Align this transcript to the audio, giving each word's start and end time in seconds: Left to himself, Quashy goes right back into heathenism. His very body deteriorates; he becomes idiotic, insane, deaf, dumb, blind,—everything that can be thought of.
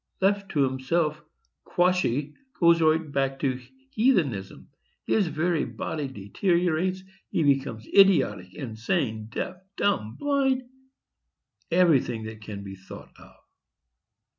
Left 0.19 0.49
to 0.53 0.63
himself, 0.63 1.23
Quashy 1.63 2.33
goes 2.59 2.81
right 2.81 3.11
back 3.11 3.43
into 3.43 3.63
heathenism. 3.91 4.67
His 5.05 5.27
very 5.27 5.63
body 5.63 6.07
deteriorates; 6.07 7.03
he 7.29 7.43
becomes 7.43 7.85
idiotic, 7.85 8.51
insane, 8.55 9.27
deaf, 9.27 9.57
dumb, 9.77 10.15
blind,—everything 10.15 12.23
that 12.23 12.41
can 12.41 12.63
be 12.63 12.73
thought 12.75 13.11
of. 13.19 13.35